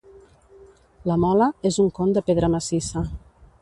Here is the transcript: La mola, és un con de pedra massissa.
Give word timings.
La 1.11 1.19
mola, 1.25 1.51
és 1.73 1.79
un 1.87 1.95
con 2.01 2.19
de 2.19 2.27
pedra 2.31 2.53
massissa. 2.59 3.07